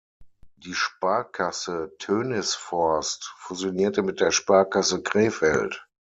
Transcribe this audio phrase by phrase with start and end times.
[0.55, 5.85] Die Sparkasse Tönisvorst fusionierte mit der Sparkasse Krefeld.